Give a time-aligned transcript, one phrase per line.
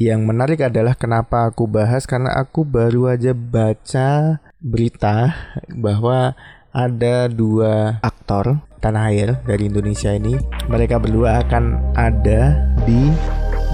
[0.00, 5.36] Yang menarik adalah kenapa aku bahas karena aku baru aja baca berita
[5.76, 6.32] bahwa
[6.72, 10.40] ada dua aktor tanah air dari Indonesia ini
[10.72, 13.12] mereka berdua akan ada di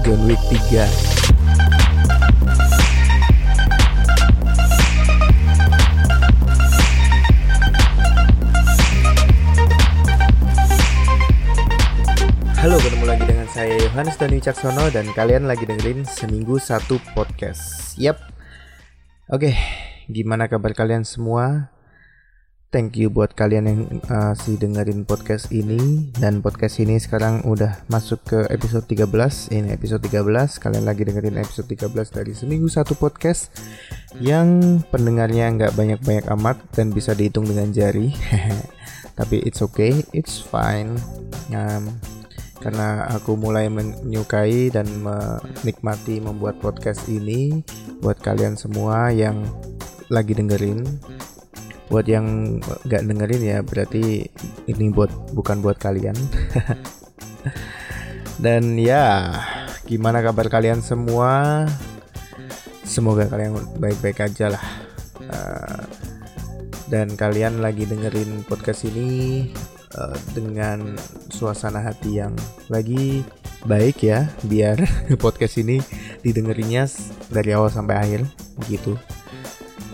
[0.03, 0.83] John Wick 3
[12.59, 13.26] Halo, ketemu lagi
[13.57, 17.97] saya Yohanes dan Wicaksono dan kalian lagi dengerin seminggu satu podcast.
[17.97, 18.21] Yap.
[19.33, 19.57] Oke,
[20.05, 21.73] gimana kabar kalian semua?
[22.69, 23.81] Thank you buat kalian yang
[24.13, 29.49] uh, si dengerin podcast ini dan podcast ini sekarang udah masuk ke episode 13.
[29.49, 30.61] Ini episode 13.
[30.61, 33.49] Kalian lagi dengerin episode 13 dari seminggu satu podcast
[34.21, 38.13] yang pendengarnya nggak banyak-banyak amat dan bisa dihitung dengan jari.
[39.17, 40.93] Tapi it's okay, it's fine.
[41.49, 41.97] Um,
[42.57, 47.61] karena aku mulai menyukai dan menikmati membuat podcast ini
[48.01, 49.45] buat kalian semua yang
[50.09, 50.83] lagi dengerin.
[51.87, 54.27] Buat yang nggak dengerin ya berarti
[54.67, 56.17] ini buat bukan buat kalian.
[58.43, 59.33] Dan ya
[59.87, 61.65] gimana kabar kalian semua?
[62.83, 64.65] Semoga kalian baik-baik aja lah.
[65.27, 65.83] Uh,
[66.87, 69.51] dan kalian lagi dengerin podcast ini
[69.95, 70.97] uh, dengan
[71.31, 72.33] suasana hati yang
[72.67, 73.23] lagi
[73.63, 74.81] baik ya biar
[75.23, 75.79] podcast ini
[76.25, 76.89] didengerinya
[77.31, 78.21] dari awal sampai akhir
[78.67, 78.97] gitu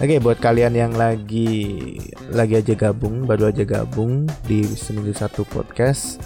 [0.01, 2.01] Oke, buat kalian yang lagi
[2.33, 6.17] lagi aja gabung, baru aja gabung di seminggu satu podcast.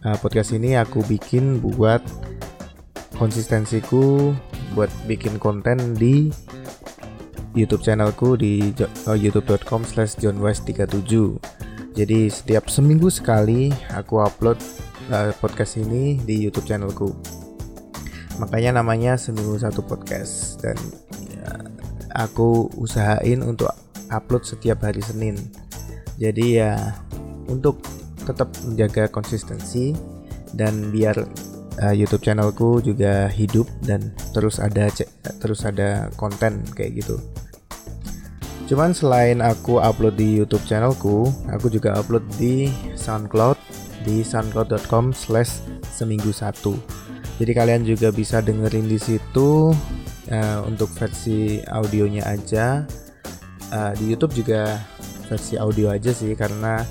[0.00, 2.00] Nah, podcast ini aku bikin buat
[3.20, 4.32] konsistensiku
[4.72, 6.32] buat bikin konten di
[7.56, 8.72] YouTube channelku di
[9.08, 11.36] youtube.com slash johnwest37
[11.96, 14.60] Jadi setiap seminggu sekali aku upload
[15.08, 17.08] uh, podcast ini di YouTube channelku
[18.36, 20.76] Makanya namanya seminggu satu podcast Dan
[22.16, 23.68] aku usahain untuk
[24.08, 25.36] upload setiap hari Senin.
[26.16, 26.96] Jadi ya
[27.46, 27.84] untuk
[28.24, 29.92] tetap menjaga konsistensi
[30.56, 31.14] dan biar
[31.84, 34.88] uh, YouTube channelku juga hidup dan terus ada
[35.38, 37.20] terus ada konten kayak gitu.
[38.66, 42.66] Cuman selain aku upload di YouTube channelku, aku juga upload di
[42.98, 43.54] SoundCloud
[44.02, 46.74] di soundcloud.com slash seminggu satu.
[47.38, 49.70] Jadi kalian juga bisa dengerin di situ
[50.30, 52.82] uh, untuk versi audionya aja.
[53.70, 54.82] Uh, di YouTube juga
[55.30, 56.82] versi audio aja sih karena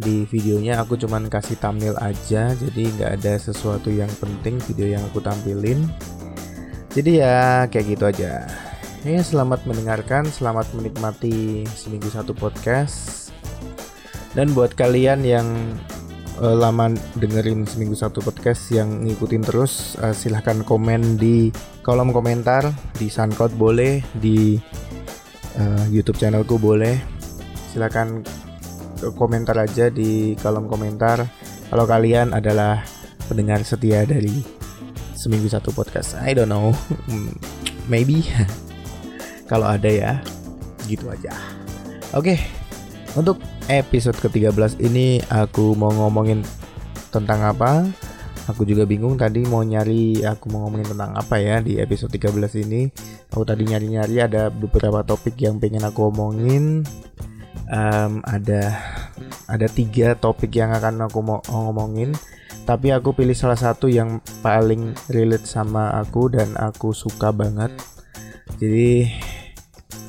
[0.00, 5.04] di videonya aku cuman kasih thumbnail aja jadi nggak ada sesuatu yang penting video yang
[5.04, 5.84] aku tampilin.
[6.96, 8.48] Jadi ya kayak gitu aja
[9.00, 13.32] ya selamat mendengarkan selamat menikmati seminggu satu podcast.
[14.36, 15.48] Dan buat kalian yang
[16.38, 21.48] uh, lama dengerin seminggu satu podcast yang ngikutin terus uh, silahkan komen di
[21.80, 22.68] kolom komentar
[23.00, 24.60] di SoundCloud boleh di
[25.56, 27.00] uh, YouTube channelku boleh.
[27.72, 28.20] Silahkan
[29.16, 31.24] komentar aja di kolom komentar.
[31.72, 32.84] Kalau kalian adalah
[33.26, 34.60] pendengar setia dari
[35.14, 36.72] seminggu satu podcast I don't know
[37.92, 38.24] maybe
[39.50, 40.12] kalau ada ya
[40.86, 41.34] gitu aja
[42.14, 42.38] oke
[43.18, 46.46] untuk episode ke-13 ini aku mau ngomongin
[47.10, 47.82] tentang apa?
[48.46, 52.62] Aku juga bingung tadi mau nyari aku mau ngomongin tentang apa ya di episode 13
[52.66, 52.86] ini.
[53.34, 56.86] Aku tadi nyari-nyari ada beberapa topik yang pengen aku omongin.
[57.70, 58.78] Um, ada
[59.46, 62.10] ada tiga topik yang akan aku mau ngomongin
[62.66, 67.70] tapi aku pilih salah satu yang paling relate sama aku dan aku suka banget
[68.58, 69.06] jadi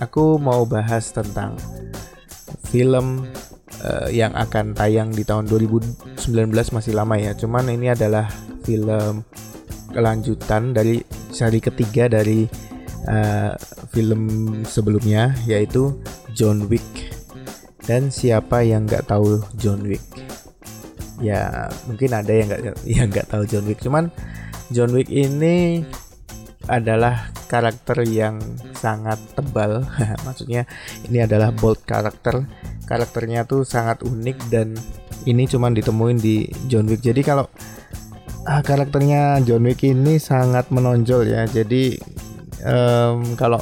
[0.01, 1.55] aku mau bahas tentang
[2.71, 3.27] film
[3.83, 6.17] uh, yang akan tayang di tahun 2019
[6.51, 7.35] masih lama ya.
[7.35, 8.27] Cuman ini adalah
[8.61, 9.25] film
[9.91, 12.47] kelanjutan dari seri ketiga dari
[13.07, 13.53] uh,
[13.91, 15.95] film sebelumnya yaitu
[16.33, 16.85] John Wick.
[17.81, 20.03] Dan siapa yang nggak tahu John Wick?
[21.21, 23.81] Ya mungkin ada yang nggak yang nggak tahu John Wick.
[23.81, 24.09] Cuman
[24.71, 25.83] John Wick ini
[26.69, 28.37] adalah karakter yang
[28.77, 29.85] sangat tebal.
[30.27, 30.69] Maksudnya
[31.07, 32.45] ini adalah bold karakter
[32.85, 34.75] karakternya tuh sangat unik dan
[35.23, 36.99] ini cuma ditemuin di John Wick.
[36.99, 37.47] Jadi kalau
[38.45, 41.47] ah, karakternya John Wick ini sangat menonjol ya.
[41.47, 41.95] Jadi
[42.65, 43.61] um, kalau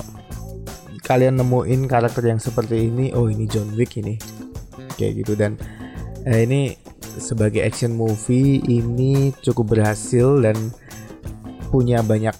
[1.06, 4.18] kalian nemuin karakter yang seperti ini, oh ini John Wick ini,
[4.98, 5.58] kayak gitu dan
[6.26, 6.78] eh, ini
[7.18, 10.56] sebagai action movie ini cukup berhasil dan
[11.70, 12.34] punya banyak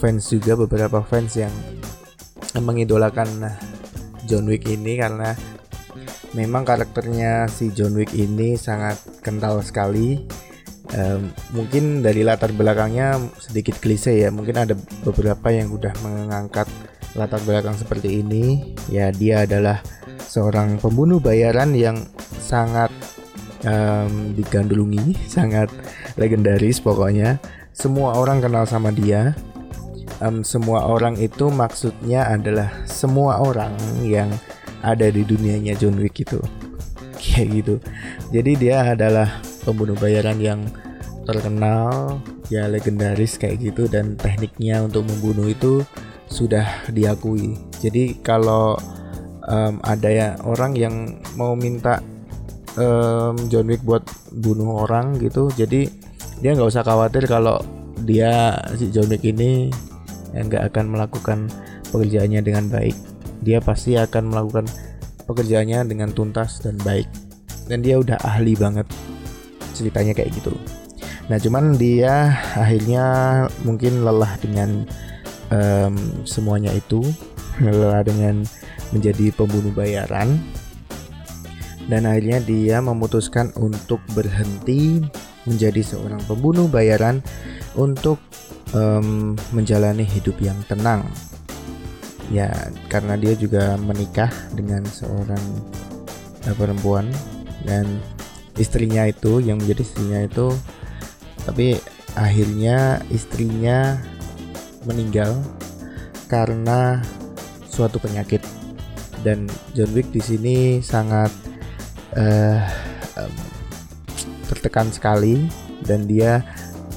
[0.00, 1.52] fans juga beberapa fans yang
[2.58, 3.28] mengidolakan
[4.24, 5.34] John Wick ini karena
[6.34, 10.22] memang karakternya si John Wick ini sangat kental sekali.
[10.94, 16.68] Um, mungkin dari latar belakangnya sedikit klise ya mungkin ada beberapa yang udah mengangkat
[17.16, 18.74] latar belakang seperti ini.
[18.90, 19.80] Ya dia adalah
[20.28, 21.98] seorang pembunuh bayaran yang
[22.38, 22.92] sangat
[23.64, 25.70] um, digandrungi sangat
[26.20, 27.38] legendaris pokoknya.
[27.74, 29.34] Semua orang kenal sama dia
[30.20, 33.74] um, semua orang itu maksudnya adalah semua orang
[34.04, 34.30] yang
[34.84, 36.38] ada di dunianya John Wick itu.
[37.22, 37.74] Kayak gitu.
[38.30, 40.60] Jadi dia adalah pembunuh bayaran yang
[41.24, 42.20] terkenal
[42.52, 45.80] ya legendaris kayak gitu dan tekniknya untuk membunuh itu
[46.28, 47.56] sudah diakui.
[47.80, 48.76] Jadi kalau
[49.48, 52.04] um, ada ya orang yang mau minta
[52.78, 55.88] um, John Wick buat bunuh orang gitu jadi
[56.42, 57.62] dia nggak usah khawatir kalau
[58.04, 59.70] dia si John Wick ini
[60.42, 61.38] nggak akan melakukan
[61.94, 62.96] pekerjaannya dengan baik.
[63.44, 64.66] Dia pasti akan melakukan
[65.30, 67.06] pekerjaannya dengan tuntas dan baik.
[67.70, 68.88] Dan dia udah ahli banget
[69.72, 70.52] ceritanya kayak gitu.
[71.30, 73.04] Nah cuman dia akhirnya
[73.64, 74.84] mungkin lelah dengan
[75.54, 75.94] um,
[76.26, 77.00] semuanya itu.
[77.62, 78.42] Lelah dengan
[78.90, 80.42] menjadi pembunuh bayaran.
[81.84, 85.04] Dan akhirnya dia memutuskan untuk berhenti
[85.44, 87.20] menjadi seorang pembunuh bayaran
[87.76, 88.16] untuk
[88.74, 91.06] um, menjalani hidup yang tenang.
[92.28, 92.50] Ya
[92.90, 95.42] karena dia juga menikah dengan seorang
[96.44, 97.08] uh, perempuan
[97.64, 97.86] dan
[98.58, 100.54] istrinya itu yang menjadi istrinya itu
[101.44, 101.76] tapi
[102.16, 104.00] akhirnya istrinya
[104.88, 105.36] meninggal
[106.28, 107.00] karena
[107.68, 108.42] suatu penyakit.
[109.24, 111.32] Dan John Wick di sini sangat
[112.12, 112.60] uh,
[113.16, 113.34] um,
[114.52, 115.48] tertekan sekali
[115.88, 116.44] dan dia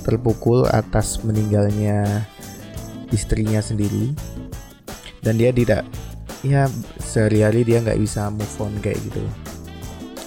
[0.07, 2.23] terpukul atas meninggalnya
[3.11, 4.15] istrinya sendiri.
[5.19, 5.83] Dan dia tidak
[6.47, 6.71] ya
[7.03, 9.19] sehari-hari dia nggak bisa move on kayak gitu.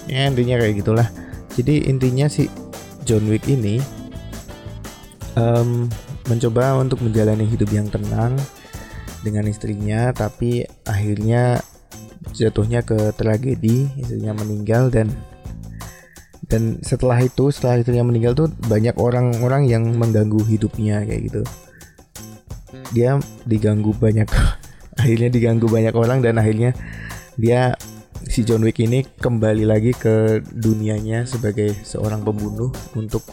[0.05, 1.09] Ya intinya kayak gitulah.
[1.57, 2.45] Jadi intinya si
[3.01, 3.81] John Wick ini
[5.35, 5.89] um,
[6.29, 8.37] mencoba untuk menjalani hidup yang tenang
[9.21, 11.61] dengan istrinya tapi akhirnya
[12.33, 15.09] jatuhnya ke tragedi istrinya meninggal dan
[16.51, 21.41] dan setelah itu setelah istrinya meninggal tuh banyak orang-orang yang mengganggu hidupnya kayak gitu.
[22.91, 23.15] Dia
[23.47, 24.27] diganggu banyak
[25.01, 26.75] akhirnya diganggu banyak orang dan akhirnya
[27.39, 27.79] dia
[28.27, 32.69] si John Wick ini kembali lagi ke dunianya sebagai seorang pembunuh
[32.99, 33.23] untuk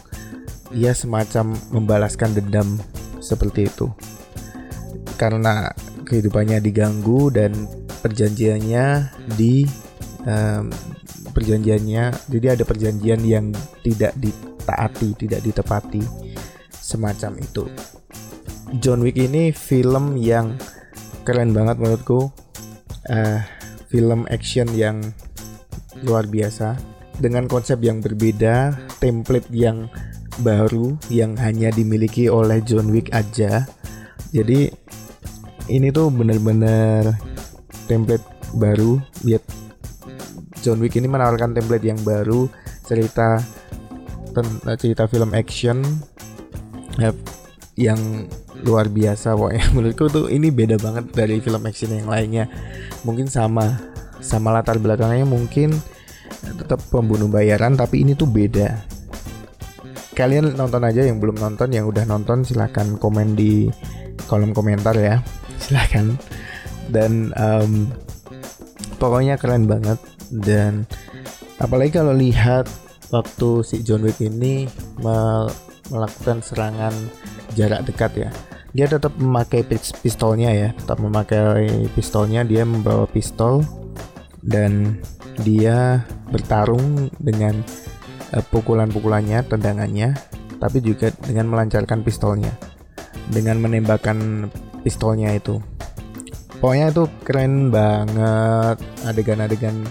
[0.71, 2.79] ia semacam membalaskan dendam
[3.19, 3.91] seperti itu.
[5.19, 5.67] Karena
[6.07, 7.51] kehidupannya diganggu dan
[7.99, 9.67] perjanjiannya di
[10.25, 10.73] um,
[11.31, 13.51] perjanjiannya jadi ada perjanjian yang
[13.85, 16.03] tidak ditaati tidak ditepati
[16.73, 17.67] semacam itu
[18.77, 20.57] John Wick ini film yang
[21.25, 22.29] keren banget menurutku
[23.09, 23.39] uh,
[23.89, 25.01] film action yang
[26.05, 26.77] luar biasa
[27.19, 28.71] dengan konsep yang berbeda,
[29.03, 29.91] template yang
[30.39, 33.67] baru yang hanya dimiliki oleh John Wick aja.
[34.31, 34.71] Jadi
[35.67, 37.11] ini tuh bener-bener
[37.91, 38.23] template
[38.55, 39.03] baru.
[40.59, 42.51] John Wick ini menawarkan template yang baru,
[42.83, 43.39] cerita
[44.79, 45.83] cerita film action
[47.79, 47.99] yang
[48.63, 49.65] luar biasa pokoknya.
[49.75, 52.45] Menurutku tuh ini beda banget dari film action yang lainnya.
[53.07, 53.79] Mungkin sama
[54.19, 55.71] sama latar belakangnya mungkin
[56.43, 58.83] tetap pembunuh bayaran tapi ini tuh beda.
[60.11, 63.71] Kalian nonton aja yang belum nonton yang udah nonton silahkan komen di
[64.27, 65.23] kolom komentar ya.
[65.63, 66.19] Silahkan
[66.91, 67.87] dan um,
[68.99, 70.85] pokoknya keren banget dan
[71.57, 72.69] apalagi kalau lihat
[73.09, 74.69] waktu si John Wick ini
[75.89, 76.93] melakukan serangan
[77.57, 78.29] jarak dekat ya
[78.69, 79.65] dia tetap memakai
[80.05, 83.65] pistolnya ya tetap memakai pistolnya dia membawa pistol
[84.45, 85.01] dan
[85.41, 87.57] dia bertarung dengan
[88.35, 90.13] uh, pukulan-pukulannya tendangannya
[90.59, 92.51] tapi juga dengan melancarkan pistolnya
[93.29, 94.49] dengan menembakkan
[94.81, 95.61] pistolnya itu.
[96.59, 99.87] Pokoknya itu keren banget adegan-adegan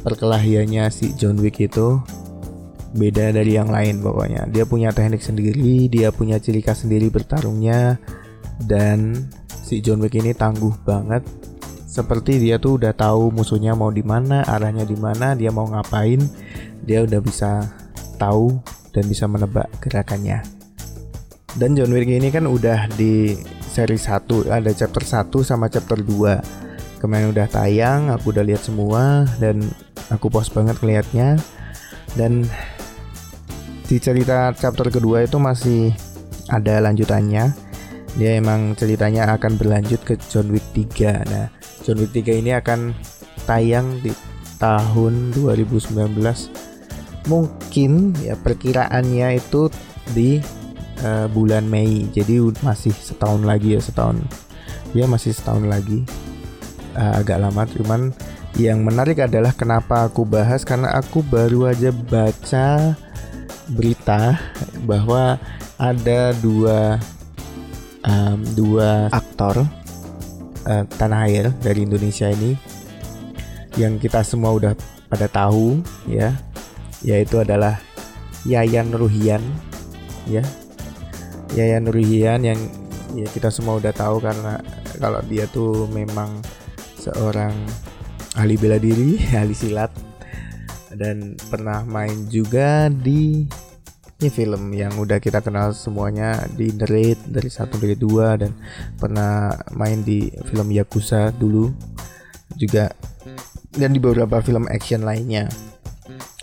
[0.00, 2.00] perkelahiannya si John Wick itu
[2.90, 4.50] beda dari yang lain pokoknya.
[4.50, 8.00] Dia punya teknik sendiri dia punya ciri khas sendiri bertarungnya
[8.64, 9.14] dan
[9.46, 11.22] si John Wick ini tangguh banget.
[11.90, 16.22] Seperti dia tuh udah tahu musuhnya mau di mana arahnya di mana dia mau ngapain
[16.86, 17.66] dia udah bisa
[18.14, 18.62] tahu
[18.94, 20.42] dan bisa menebak gerakannya.
[21.58, 23.34] Dan John Wick ini kan udah di
[23.70, 29.24] seri 1 ada chapter 1 sama chapter 2 kemarin udah tayang aku udah lihat semua
[29.38, 29.62] dan
[30.10, 31.38] aku puas banget ngeliatnya.
[32.18, 32.46] Dan
[33.86, 35.94] di cerita chapter kedua itu masih
[36.50, 37.50] ada lanjutannya.
[38.18, 41.46] Dia emang ceritanya akan berlanjut ke John Wick 3 nah
[41.86, 42.90] John Wick 3 ini akan
[43.46, 44.10] tayang di
[44.58, 45.94] tahun 2019
[47.30, 49.70] mungkin ya perkiraannya itu
[50.12, 50.40] di
[51.04, 52.08] uh, bulan Mei.
[52.10, 54.20] Jadi masih setahun lagi ya setahun.
[54.96, 56.04] Ya masih setahun lagi.
[56.98, 58.10] Uh, agak lama cuman
[58.58, 62.98] yang menarik adalah kenapa aku bahas karena aku baru aja baca
[63.70, 64.38] berita
[64.82, 65.38] bahwa
[65.78, 66.98] ada dua
[68.02, 69.62] um, dua aktor
[70.66, 72.58] uh, tanah air dari Indonesia ini
[73.78, 74.74] yang kita semua udah
[75.06, 75.78] pada tahu
[76.10, 76.34] ya
[77.06, 77.80] yaitu adalah
[78.44, 79.42] Yayan Ruhian
[80.28, 80.44] ya.
[81.52, 82.60] Yayan Ruhian yang
[83.14, 84.62] ya kita semua udah tahu karena
[85.02, 86.38] kalau dia tuh memang
[87.00, 87.52] seorang
[88.38, 89.90] ahli bela diri, ahli silat
[90.94, 93.46] dan pernah main juga di
[94.20, 98.52] ini film yang udah kita kenal semuanya di The Raid dari satu dari dua dan
[99.00, 101.72] pernah main di film Yakuza dulu
[102.60, 102.92] juga
[103.72, 105.48] dan di beberapa film action lainnya.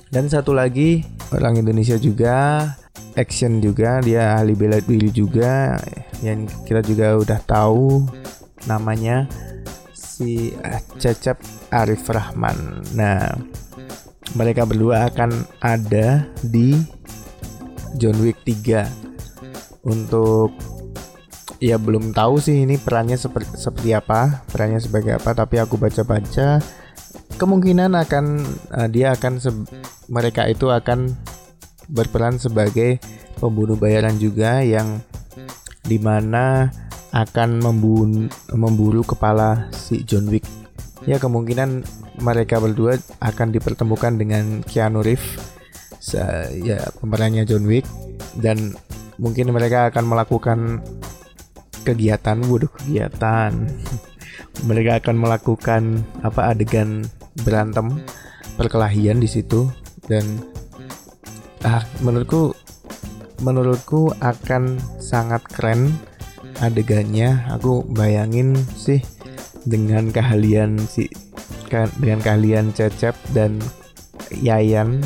[0.10, 2.66] Dan satu lagi orang Indonesia juga
[3.14, 5.78] action juga dia ahli bela diri juga
[6.26, 8.10] yang kita juga udah tahu
[8.66, 9.30] namanya
[10.18, 10.58] si
[10.98, 11.38] Cecep
[11.70, 12.82] Arif Rahman.
[12.98, 13.38] Nah,
[14.34, 16.74] mereka berdua akan ada di
[18.02, 20.58] John Wick 3 untuk
[21.62, 26.62] ya belum tahu sih ini perannya seperti seperti apa, perannya sebagai apa, tapi aku baca-baca
[27.38, 28.26] kemungkinan akan
[28.74, 29.38] uh, dia akan
[30.10, 31.14] mereka itu akan
[31.88, 32.98] berperan sebagai
[33.38, 35.00] pembunuh bayaran juga yang
[35.86, 36.68] di mana
[37.12, 40.44] akan membun memburu kepala si John Wick.
[41.08, 41.88] Ya kemungkinan
[42.20, 45.40] mereka berdua akan dipertemukan dengan Keanu Reeves,
[46.60, 47.88] ya pemerannya John Wick,
[48.42, 48.76] dan
[49.16, 50.60] mungkin mereka akan melakukan
[51.88, 53.54] kegiatan, waduh kegiatan.
[54.66, 55.84] mereka akan melakukan
[56.26, 57.06] apa adegan
[57.46, 58.02] berantem
[58.58, 59.70] perkelahian di situ
[60.10, 60.42] dan
[61.62, 62.58] ah menurutku
[63.46, 65.94] menurutku akan sangat keren
[66.62, 69.02] adegannya aku bayangin sih
[69.68, 71.12] dengan keahlian si
[72.00, 73.60] dengan keahlian Cecep dan
[74.32, 75.04] Yayan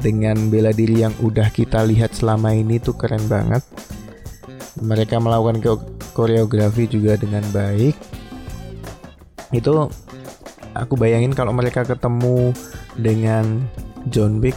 [0.00, 3.60] dengan bela diri yang udah kita lihat selama ini tuh keren banget.
[4.80, 5.60] Mereka melakukan
[6.16, 7.92] koreografi juga dengan baik.
[9.52, 9.92] Itu
[10.72, 12.56] aku bayangin kalau mereka ketemu
[12.96, 13.60] dengan
[14.08, 14.56] John Wick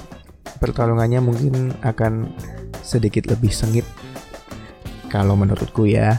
[0.64, 2.32] pertarungannya mungkin akan
[2.80, 3.84] sedikit lebih sengit
[5.14, 6.18] kalau menurutku ya.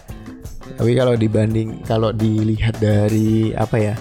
[0.78, 3.94] Tapi kalau dibanding kalau dilihat dari apa ya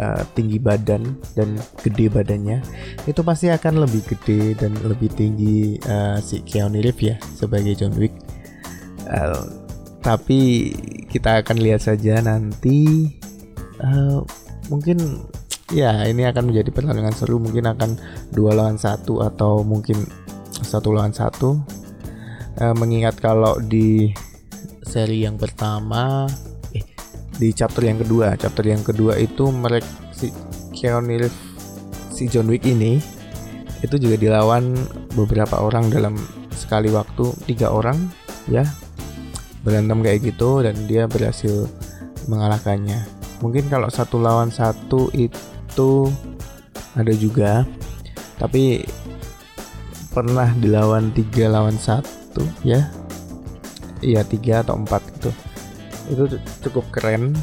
[0.00, 2.62] uh, tinggi badan dan gede badannya
[3.04, 7.94] itu pasti akan lebih gede dan lebih tinggi uh, si Keanu Reeves ya sebagai John
[7.98, 8.14] Wick.
[9.08, 9.44] Uh,
[10.00, 10.72] tapi
[11.10, 13.12] kita akan lihat saja nanti
[13.82, 14.22] uh,
[14.72, 15.26] mungkin
[15.74, 17.42] ya ini akan menjadi pertandingan seru.
[17.42, 17.98] Mungkin akan
[18.32, 20.04] dua lawan satu atau mungkin
[20.62, 21.60] satu lawan satu
[22.60, 24.12] uh, mengingat kalau di
[24.82, 26.26] seri yang pertama
[26.72, 26.84] eh
[27.36, 29.86] di chapter yang kedua chapter yang kedua itu mereka
[30.16, 30.32] si
[30.74, 31.36] Keanu Reeves
[32.10, 32.98] si John Wick ini
[33.78, 34.74] itu juga dilawan
[35.14, 36.18] beberapa orang dalam
[36.50, 38.10] sekali waktu tiga orang
[38.50, 38.66] ya.
[39.62, 41.70] Berantem kayak gitu dan dia berhasil
[42.26, 43.06] mengalahkannya.
[43.38, 46.10] Mungkin kalau satu lawan satu itu
[46.98, 47.62] ada juga
[48.38, 48.82] tapi
[50.10, 52.86] pernah dilawan tiga lawan satu satu ya.
[53.98, 55.30] Iya tiga atau empat gitu.
[56.06, 56.24] Itu
[56.62, 57.34] cukup keren.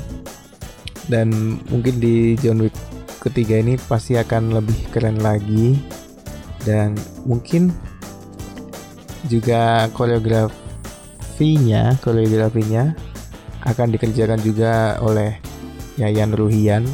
[1.12, 2.74] Dan mungkin di John Wick
[3.22, 5.76] ketiga ini pasti akan lebih keren lagi.
[6.64, 6.96] Dan
[7.28, 7.76] mungkin
[9.30, 12.96] juga koreografinya koreografinya
[13.66, 15.38] akan dikerjakan juga oleh
[15.98, 16.86] Yayan Ruhian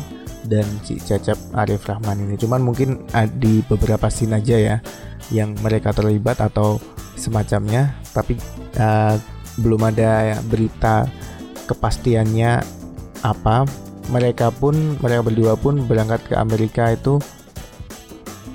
[0.47, 2.35] dan si Cecep Arif Rahman ini.
[2.35, 3.05] Cuman mungkin
[3.37, 4.77] di beberapa scene aja ya
[5.31, 6.81] yang mereka terlibat atau
[7.21, 8.35] semacamnya tapi
[8.81, 9.15] uh,
[9.61, 11.05] belum ada berita
[11.69, 12.65] kepastiannya
[13.21, 13.69] apa.
[14.09, 17.21] Mereka pun mereka berdua pun berangkat ke Amerika itu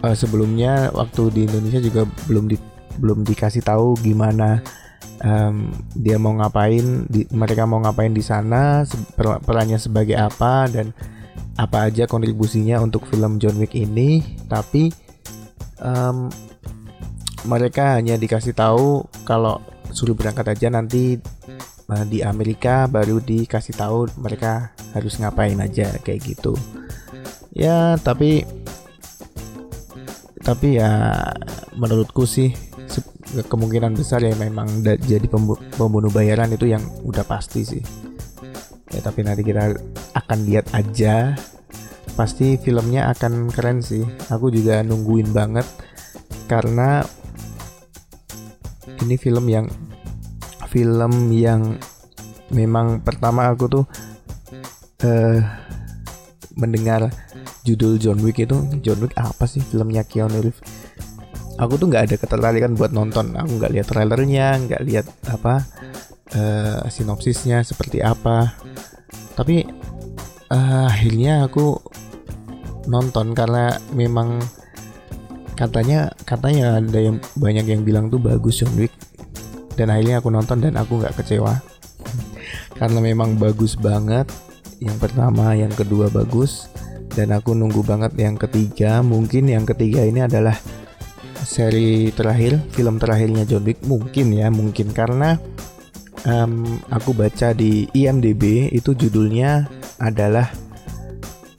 [0.02, 2.58] uh, sebelumnya waktu di Indonesia juga belum di,
[2.99, 4.61] belum dikasih tahu gimana
[5.23, 10.92] um, dia mau ngapain di, mereka mau ngapain di sana per, perannya sebagai apa dan
[11.56, 14.20] apa aja kontribusinya untuk film John Wick ini.
[14.44, 14.92] Tapi
[15.80, 16.28] um,
[17.47, 19.62] mereka hanya dikasih tahu kalau
[19.95, 21.17] suruh berangkat aja nanti
[21.88, 26.53] uh, di Amerika baru dikasih tahu mereka harus ngapain aja kayak gitu.
[27.57, 28.45] Ya tapi
[30.43, 31.19] tapi ya
[31.75, 32.55] menurutku sih
[33.50, 35.26] kemungkinan besar ya memang jadi
[35.75, 37.83] pembunuh bayaran itu yang udah pasti sih.
[38.95, 39.75] Ya tapi nanti kita
[40.15, 41.35] akan lihat aja.
[42.17, 44.00] Pasti filmnya akan keren sih.
[44.33, 45.69] Aku juga nungguin banget
[46.47, 47.03] karena
[49.03, 49.67] ini film yang
[50.71, 51.76] film yang
[52.53, 53.85] memang pertama aku tuh
[55.03, 55.38] uh,
[56.57, 57.11] mendengar
[57.67, 58.57] judul John Wick itu.
[58.81, 60.62] John Wick apa sih filmnya Keanu Reeves?
[61.57, 63.33] Aku tuh nggak ada ketertarikan buat nonton.
[63.35, 65.65] Aku nggak lihat trailernya nggak lihat apa
[66.37, 68.55] uh, sinopsisnya seperti apa.
[69.37, 69.65] Tapi
[70.53, 71.81] uh, akhirnya aku
[72.87, 74.38] nonton karena memang
[75.57, 78.93] katanya katanya ada yang banyak yang bilang tuh bagus John Wick.
[79.77, 81.61] Dan akhirnya aku nonton dan aku nggak kecewa.
[82.79, 84.29] Karena memang bagus banget.
[84.79, 86.69] Yang pertama yang kedua bagus.
[87.13, 89.01] Dan aku nunggu banget yang ketiga.
[89.01, 90.57] Mungkin yang ketiga ini adalah
[91.45, 93.81] seri terakhir film terakhirnya John Wick.
[93.85, 94.93] Mungkin ya mungkin.
[94.93, 95.37] Karena
[96.29, 99.69] um, aku baca di IMDb itu judulnya
[100.01, 100.49] adalah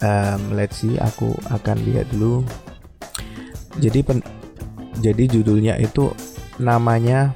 [0.01, 2.45] um, let's see aku akan lihat dulu
[3.77, 4.19] jadi pen,
[5.01, 6.11] jadi judulnya itu
[6.57, 7.33] namanya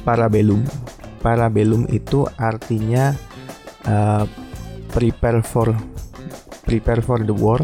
[0.00, 0.64] Parabellum.
[1.20, 3.12] Parabellum itu artinya
[3.84, 4.24] uh,
[4.90, 5.76] prepare for
[6.64, 7.60] prepare for the war.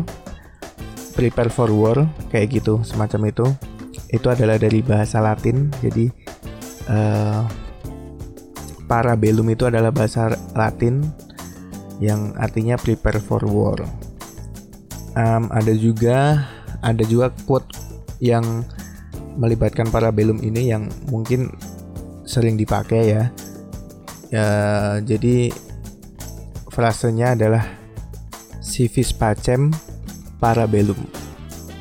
[1.17, 3.47] Prepare for war kayak gitu semacam itu.
[4.13, 6.13] Itu adalah dari bahasa Latin jadi
[6.93, 7.43] uh,
[8.87, 11.03] parabellum itu adalah bahasa Latin
[11.99, 13.81] yang artinya prepare for war.
[15.17, 16.45] Um, ada juga
[16.83, 17.69] ada juga quote
[18.21, 18.65] yang
[19.37, 21.53] melibatkan parabellum ini yang mungkin
[22.25, 23.23] sering dipakai ya
[24.33, 24.47] ya
[25.05, 25.53] jadi
[26.73, 27.65] frasenya adalah
[28.61, 29.73] civis pacem
[30.37, 31.01] parabellum.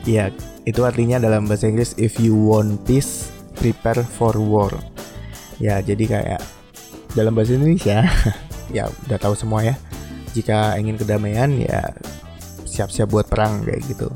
[0.08, 0.32] Ya,
[0.64, 3.28] itu artinya dalam bahasa Inggris if you want peace,
[3.60, 4.72] prepare for war.
[5.60, 6.42] Ya, jadi kayak
[7.12, 8.08] dalam bahasa Indonesia
[8.76, 9.76] ya udah tahu semua ya.
[10.32, 11.92] Jika ingin kedamaian ya
[12.64, 14.08] siap-siap buat perang kayak gitu.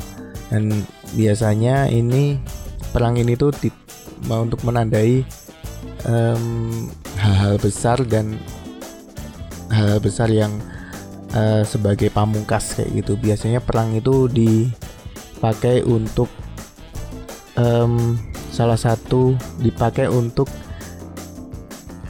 [0.50, 0.74] Dan
[1.13, 2.41] biasanya ini
[2.89, 3.70] perang ini tuh di,
[4.29, 5.22] untuk menandai
[7.20, 8.41] hal-hal um, besar dan
[9.70, 10.50] hal besar yang
[11.38, 13.14] uh, sebagai pamungkas kayak gitu.
[13.20, 16.27] Biasanya perang itu dipakai untuk
[17.53, 18.18] um,
[18.50, 20.50] salah satu dipakai untuk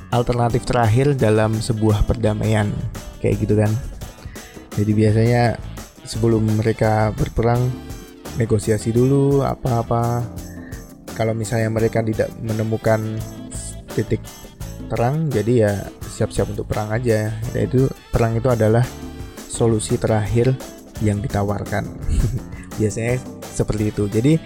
[0.10, 2.72] alternatif terakhir dalam sebuah perdamaian
[3.22, 3.70] kayak gitu kan.
[4.80, 5.60] Jadi biasanya
[6.08, 7.89] sebelum mereka berperang
[8.40, 10.24] negosiasi dulu apa-apa.
[11.14, 13.20] Kalau misalnya mereka tidak menemukan
[13.92, 14.24] titik
[14.88, 17.36] terang, jadi ya siap-siap untuk perang aja.
[17.52, 18.88] Yaitu perang itu adalah
[19.36, 20.56] solusi terakhir
[21.04, 21.84] yang ditawarkan.
[22.80, 24.08] Biasanya seperti itu.
[24.08, 24.40] Jadi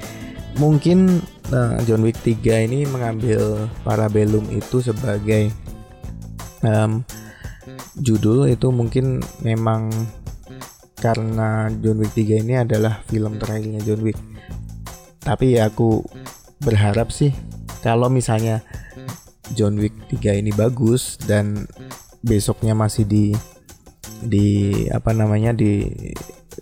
[0.58, 1.22] mungkin
[1.54, 5.54] uh, John Wick 3 ini mengambil Parabellum itu sebagai
[6.66, 7.06] um,
[8.02, 9.94] judul itu mungkin memang
[11.04, 14.16] karena John Wick 3 ini adalah film terakhirnya John Wick.
[15.20, 16.00] Tapi ya aku
[16.64, 17.36] berharap sih
[17.84, 18.64] kalau misalnya
[19.52, 21.68] John Wick 3 ini bagus dan
[22.24, 23.36] besoknya masih di
[24.24, 25.92] di apa namanya di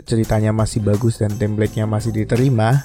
[0.10, 2.82] ceritanya masih bagus dan template-nya masih diterima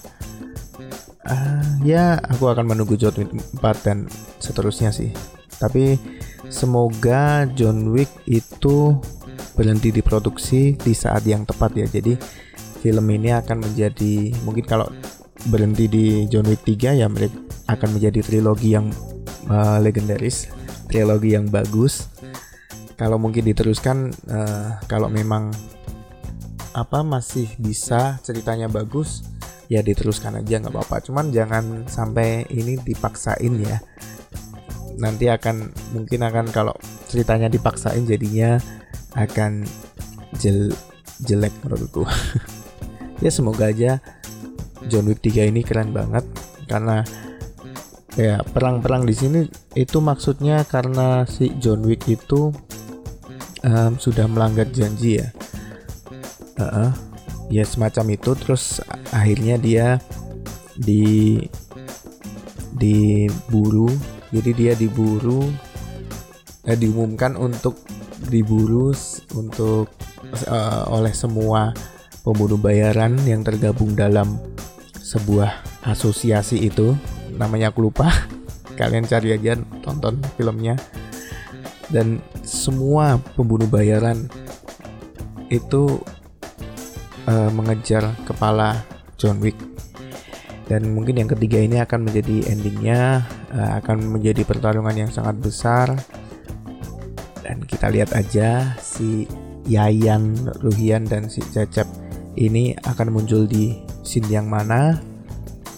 [1.25, 3.33] uh, ya aku akan menunggu John Wick
[3.65, 3.99] 4 dan
[4.45, 5.09] seterusnya sih.
[5.57, 5.97] Tapi
[6.53, 9.01] semoga John Wick itu
[9.57, 12.15] berhenti diproduksi di saat yang tepat ya jadi
[12.85, 14.87] film ini akan menjadi mungkin kalau
[15.49, 18.95] berhenti di John Wick 3 ya mereka akan menjadi trilogi yang
[19.51, 20.51] uh, legendaris,
[20.87, 22.11] trilogi yang bagus.
[22.97, 25.53] Kalau mungkin diteruskan, uh, kalau memang
[26.73, 29.25] apa masih bisa ceritanya bagus,
[29.69, 31.05] ya diteruskan aja nggak apa-apa.
[31.05, 33.83] Cuman jangan sampai ini dipaksain ya.
[34.97, 36.73] Nanti akan mungkin akan kalau
[37.13, 38.57] ceritanya dipaksain jadinya
[39.17, 39.65] akan
[40.37, 40.71] jel
[41.25, 42.05] jelek menurutku.
[43.25, 43.99] ya semoga aja
[44.87, 46.23] John Wick 3 ini keren banget
[46.69, 47.03] karena
[48.17, 49.41] ya perang-perang di sini
[49.77, 52.53] itu maksudnya karena si John Wick itu
[53.65, 55.29] um, sudah melanggar janji ya.
[56.57, 56.91] Uh -uh,
[57.53, 58.81] ya semacam itu terus
[59.13, 59.87] akhirnya dia
[60.77, 61.41] di
[62.77, 63.89] diburu.
[64.35, 65.49] Jadi dia diburu
[66.67, 67.79] eh, diumumkan untuk
[68.29, 68.97] diburu
[69.37, 69.93] untuk
[70.49, 71.77] uh, oleh semua
[72.25, 74.41] pembunuh bayaran yang tergabung dalam
[74.99, 76.97] sebuah asosiasi itu.
[77.37, 78.11] Namanya aku lupa.
[78.81, 80.75] Kalian cari aja tonton filmnya.
[81.87, 84.27] Dan semua pembunuh bayaran
[85.47, 86.03] itu
[87.31, 88.83] uh, mengejar kepala
[89.15, 89.55] John Wick.
[90.67, 93.23] Dan mungkin yang ketiga ini akan menjadi endingnya
[93.55, 95.95] uh, akan menjadi pertarungan yang sangat besar
[97.47, 99.31] dan kita lihat aja si
[99.71, 100.35] Yayan
[100.67, 101.87] Ruhian dan si Cecep
[102.35, 104.99] ini akan muncul di scene yang mana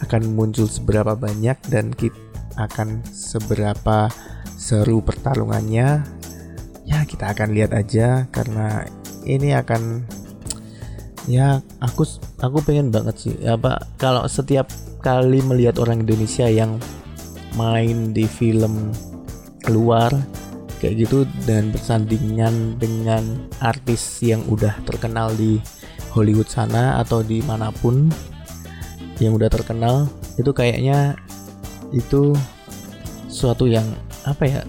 [0.00, 2.16] akan muncul seberapa banyak dan kita
[2.56, 4.08] akan seberapa
[4.56, 6.02] seru pertarungannya.
[6.88, 8.88] Ya kita akan lihat aja karena
[9.28, 10.08] ini akan
[11.28, 12.08] ya aku
[12.40, 14.72] aku pengen banget sih apa kalau setiap
[15.04, 16.80] kali melihat orang Indonesia yang
[17.60, 18.88] main di film
[19.68, 20.08] luar
[20.78, 25.58] kayak gitu dan bersandingan dengan artis yang udah terkenal di
[26.14, 28.08] Hollywood sana atau di mana pun
[29.18, 30.06] yang udah terkenal
[30.38, 31.18] itu kayaknya
[31.90, 32.32] itu
[33.26, 33.84] suatu yang
[34.24, 34.60] apa ya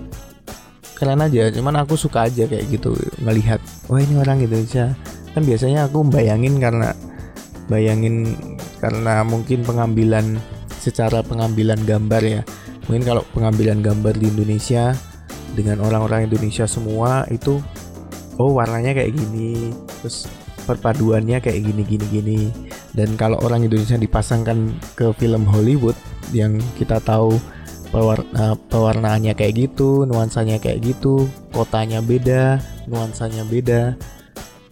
[1.00, 1.48] keren aja.
[1.54, 2.92] Cuman aku suka aja kayak gitu
[3.24, 4.92] ngelihat wah ini orang Indonesia.
[5.32, 6.92] Kan biasanya aku bayangin karena
[7.72, 8.36] bayangin
[8.84, 10.42] karena mungkin pengambilan
[10.82, 12.42] secara pengambilan gambar ya.
[12.90, 14.98] Mungkin kalau pengambilan gambar di Indonesia
[15.60, 17.60] dengan orang-orang Indonesia semua itu
[18.40, 20.32] oh warnanya kayak gini terus
[20.64, 22.42] perpaduannya kayak gini gini gini.
[22.96, 26.00] Dan kalau orang Indonesia dipasangkan ke film Hollywood
[26.32, 27.36] yang kita tahu
[27.90, 33.98] pewarna pewarnaannya kayak gitu nuansanya kayak gitu kotanya beda nuansanya beda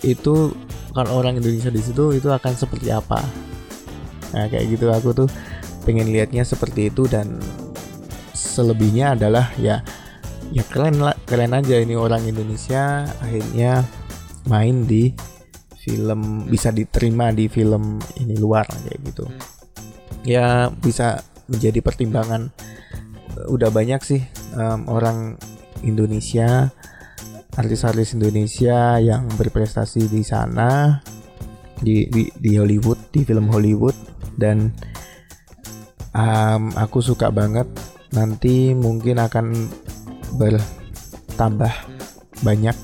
[0.05, 0.53] itu
[0.93, 3.21] kalau orang Indonesia di situ itu akan seperti apa?
[4.33, 5.29] Nah kayak gitu aku tuh
[5.85, 7.37] pengen lihatnya seperti itu dan
[8.33, 9.81] selebihnya adalah ya
[10.51, 13.83] ya keren lah keren aja ini orang Indonesia akhirnya
[14.47, 15.11] main di
[15.87, 19.25] film bisa diterima di film ini luar kayak gitu.
[20.27, 22.51] Ya bisa menjadi pertimbangan
[23.47, 24.21] udah banyak sih
[24.59, 25.39] um, orang
[25.85, 26.73] Indonesia
[27.55, 31.01] artis-artis Indonesia yang berprestasi di sana
[31.79, 33.95] di, di di Hollywood di film Hollywood.
[34.37, 34.69] Dan
[36.13, 37.65] um, aku suka banget
[38.13, 39.45] nanti mungkin akan
[40.37, 41.73] bertambah
[42.45, 42.77] banyak.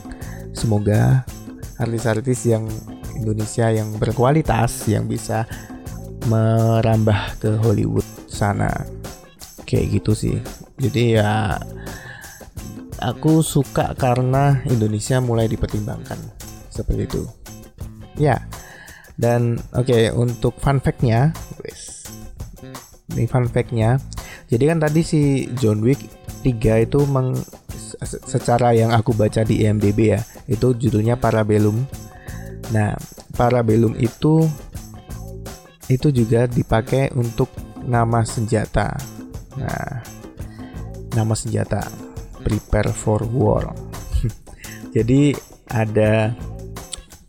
[0.54, 1.26] Semoga
[1.78, 2.66] artis-artis yang
[3.14, 5.46] Indonesia yang berkualitas yang bisa
[6.28, 8.70] merambah ke Hollywood sana.
[9.64, 10.38] Kayak gitu sih.
[10.82, 11.58] Jadi ya
[13.00, 16.20] aku suka karena Indonesia mulai dipertimbangkan.
[16.74, 17.24] Seperti itu.
[18.18, 18.44] Ya.
[19.14, 21.30] Dan oke okay, untuk fun factnya
[23.14, 24.02] ini fun factnya.
[24.50, 25.22] Jadi kan tadi si
[25.58, 26.02] John Wick
[26.44, 27.40] 3 itu meng,
[28.28, 31.88] secara yang aku baca di IMDb ya itu judulnya Parabellum
[32.76, 32.94] nah
[33.34, 34.44] Parabellum itu
[35.92, 37.52] itu juga dipakai untuk
[37.84, 38.96] nama senjata.
[39.60, 40.00] Nah,
[41.14, 41.84] nama senjata
[42.44, 43.76] prepare for war.
[44.96, 45.36] Jadi
[45.72, 46.32] ada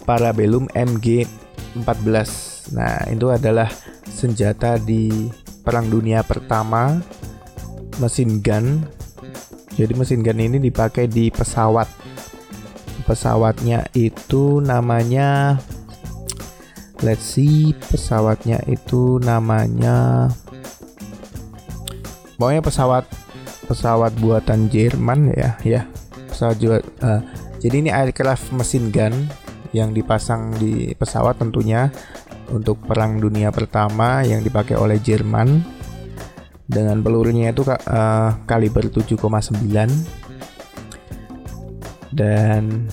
[0.04, 2.30] Parabellum MG14.
[2.76, 3.68] Nah, itu adalah
[4.06, 5.28] senjata di
[5.64, 7.00] Perang Dunia Pertama
[7.98, 8.84] mesin gun.
[9.74, 11.90] Jadi mesin gun ini dipakai di pesawat.
[13.04, 15.60] Pesawatnya itu namanya
[17.04, 20.32] let's see pesawatnya itu namanya
[22.40, 23.04] pokoknya pesawat
[23.68, 25.84] pesawat buatan Jerman ya ya
[26.32, 27.20] pesawat juga uh,
[27.60, 29.28] jadi ini aircraft mesin gun
[29.76, 31.92] yang dipasang di pesawat tentunya
[32.48, 35.60] untuk perang dunia pertama yang dipakai oleh Jerman
[36.64, 39.20] dengan pelurunya itu uh, kaliber 7,9
[42.14, 42.88] dan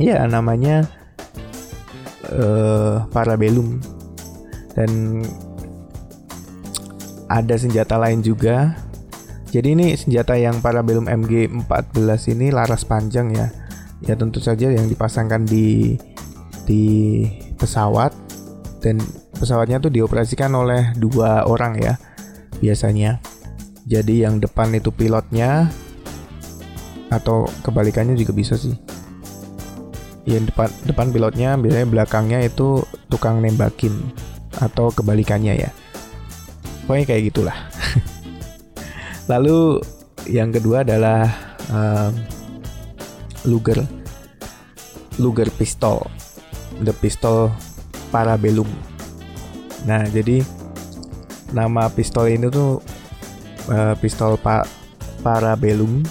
[0.00, 0.88] ya namanya
[2.32, 3.82] uh, Parabellum
[4.72, 5.20] dan
[7.28, 8.78] ada senjata lain juga.
[9.54, 13.48] Jadi ini senjata yang Parabellum MG14 ini laras panjang ya.
[14.02, 15.94] Ya tentu saja yang dipasangkan di
[16.66, 16.84] di
[17.54, 18.10] pesawat
[18.82, 18.98] dan
[19.36, 21.94] pesawatnya tuh dioperasikan oleh dua orang ya
[22.64, 23.20] biasanya.
[23.84, 25.68] Jadi yang depan itu pilotnya
[27.12, 28.72] atau kebalikannya juga bisa sih.
[30.24, 32.80] Yang depan depan pilotnya biasanya belakangnya itu
[33.12, 33.92] tukang nembakin
[34.56, 35.70] atau kebalikannya ya.
[36.88, 37.58] Pokoknya kayak gitulah.
[39.32, 39.84] Lalu
[40.32, 41.28] yang kedua adalah
[41.68, 42.12] um,
[43.44, 43.84] Luger.
[45.20, 46.08] Luger pistol.
[46.80, 47.52] The pistol
[48.08, 48.68] Parabellum.
[49.84, 50.40] Nah jadi
[51.54, 52.82] nama pistol ini tuh
[53.70, 54.66] uh, pistol pa
[55.22, 56.04] Parabellum.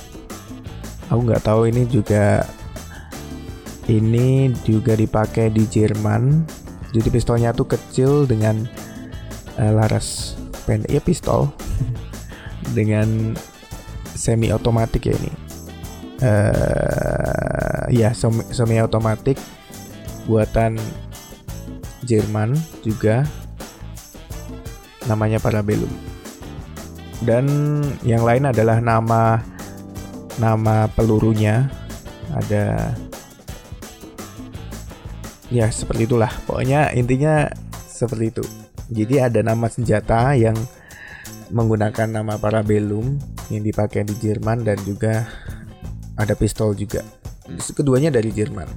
[1.12, 2.48] Aku nggak tahu ini juga
[3.86, 6.48] ini juga dipakai di Jerman.
[6.96, 8.64] Jadi pistolnya tuh kecil dengan
[9.60, 11.52] uh, laras pendek ya pistol.
[12.78, 13.36] Dengan
[14.16, 15.32] semi otomatik ya ini.
[16.24, 19.36] Uh, ya semi, semi otomatik
[20.26, 20.80] buatan
[22.08, 23.28] Jerman juga
[25.08, 25.90] namanya Parabellum.
[27.24, 27.48] Dan
[28.04, 29.40] yang lain adalah nama
[30.38, 31.72] nama pelurunya.
[32.34, 32.96] Ada
[35.54, 36.32] ya seperti itulah.
[36.44, 37.48] Pokoknya intinya
[37.88, 38.44] seperti itu.
[38.92, 40.58] Jadi ada nama senjata yang
[41.54, 43.16] menggunakan nama Parabellum
[43.54, 45.30] yang dipakai di Jerman dan juga
[46.18, 47.06] ada pistol juga.
[47.48, 48.68] Keduanya dari Jerman.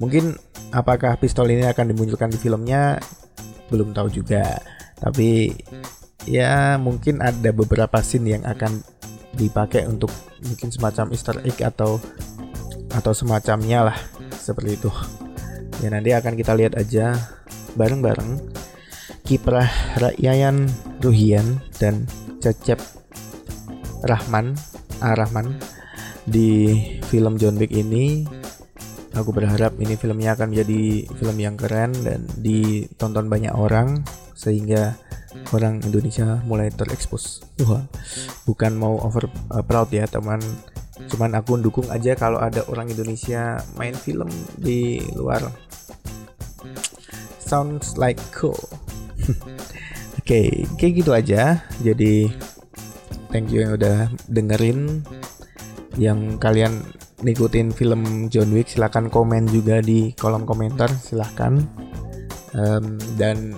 [0.00, 0.34] Mungkin
[0.72, 2.98] apakah pistol ini akan dimunculkan di filmnya
[3.70, 4.58] belum tahu juga.
[5.00, 5.54] Tapi
[6.28, 8.84] ya mungkin ada beberapa scene yang akan
[9.38, 10.10] dipakai untuk
[10.44, 12.02] mungkin semacam Easter egg atau
[12.90, 13.98] atau semacamnya lah
[14.36, 14.90] seperti itu.
[15.80, 17.16] Ya nanti akan kita lihat aja
[17.78, 18.36] bareng-bareng
[19.24, 19.70] kiprah
[20.18, 20.66] Yayan
[21.00, 22.04] Ruhian dan
[22.42, 22.82] Cecep
[24.04, 24.58] Rahman
[25.00, 25.56] Arahman
[26.26, 26.76] di
[27.08, 28.26] film John Wick ini
[29.14, 34.06] aku berharap ini filmnya akan menjadi film yang keren dan ditonton banyak orang
[34.38, 34.96] sehingga
[35.54, 37.42] orang Indonesia mulai terekspos.
[37.66, 37.84] Wah,
[38.46, 40.40] bukan mau over uh, proud ya teman,
[41.10, 45.42] cuman aku dukung aja kalau ada orang Indonesia main film di luar.
[47.42, 48.58] Sounds like cool.
[50.20, 51.66] Oke, okay, kayak gitu aja.
[51.82, 52.30] Jadi
[53.34, 55.02] thank you yang udah dengerin.
[55.98, 56.86] Yang kalian
[57.20, 61.60] ngikutin film John Wick silahkan komen juga di kolom komentar silahkan
[62.56, 63.54] um, dan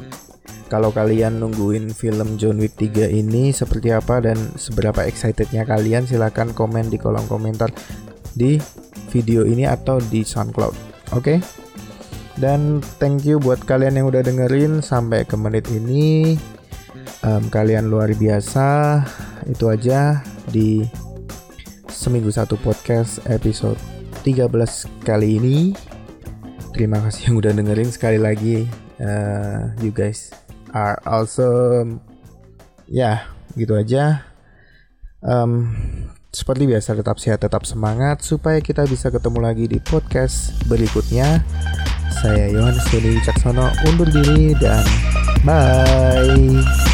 [0.66, 6.50] kalau kalian nungguin film John Wick 3 ini seperti apa dan seberapa excitednya kalian silahkan
[6.50, 7.68] komen di kolom komentar
[8.32, 8.56] di
[9.12, 10.74] video ini atau di SoundCloud
[11.12, 11.20] oke?
[11.20, 11.38] Okay?
[12.40, 16.38] dan thank you buat kalian yang udah dengerin sampai ke menit ini.
[17.22, 19.02] Um, kalian luar biasa.
[19.46, 20.86] Itu aja di
[22.02, 23.78] seminggu satu podcast episode
[24.26, 24.50] 13
[25.06, 25.70] kali ini.
[26.74, 28.66] Terima kasih yang udah dengerin sekali lagi.
[28.98, 30.34] Uh, you guys
[30.74, 32.02] are awesome.
[32.90, 34.26] Ya gitu aja.
[35.22, 35.70] Um,
[36.34, 41.38] seperti biasa tetap sehat tetap semangat supaya kita bisa ketemu lagi di podcast berikutnya.
[42.18, 44.82] Saya Yohanes Doni Caksono undur diri dan
[45.46, 46.91] bye